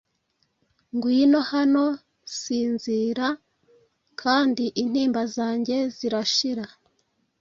[0.95, 1.83] Ngwino hano,
[2.39, 3.27] Sinzira,
[4.21, 6.65] Kandi intimba zanjye zirashira: